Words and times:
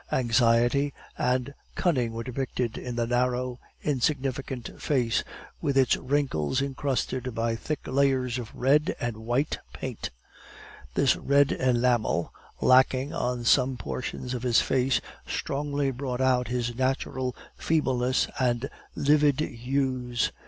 Anxiety 0.11 0.95
and 1.15 1.53
cunning 1.75 2.11
were 2.11 2.23
depicted 2.23 2.75
in 2.75 2.95
the 2.95 3.05
narrow, 3.05 3.59
insignificant 3.83 4.81
face, 4.81 5.23
with 5.61 5.77
its 5.77 5.95
wrinkles 5.95 6.59
incrusted 6.59 7.35
by 7.35 7.55
thick 7.55 7.81
layers 7.85 8.39
of 8.39 8.49
red 8.55 8.95
and 8.99 9.17
white 9.17 9.59
paint. 9.73 10.09
This 10.95 11.15
red 11.15 11.51
enamel, 11.51 12.33
lacking 12.61 13.13
on 13.13 13.43
some 13.45 13.77
portions 13.77 14.33
of 14.33 14.41
his 14.41 14.59
face, 14.59 15.01
strongly 15.27 15.91
brought 15.91 16.19
out 16.19 16.47
his 16.47 16.73
natural 16.73 17.35
feebleness 17.59 18.27
and 18.39 18.71
livid 18.95 19.39
hues. 19.41 20.31